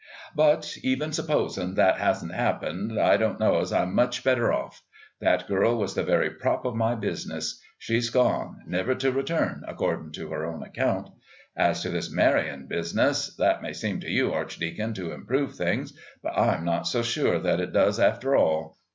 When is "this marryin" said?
11.89-12.65